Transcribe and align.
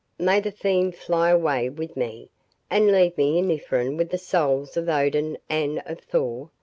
"May 0.17 0.39
the 0.39 0.51
fiend 0.51 0.95
fly 0.95 1.29
away 1.29 1.69
with 1.69 1.95
me, 1.95 2.31
and 2.71 2.87
leave 2.91 3.15
me 3.19 3.37
in 3.37 3.49
Ifrin 3.51 3.97
with 3.97 4.09
the 4.09 4.17
souls 4.17 4.75
of 4.75 4.89
Odin 4.89 5.37
and 5.47 5.83
of 5.85 5.99
Thor!" 5.99 6.49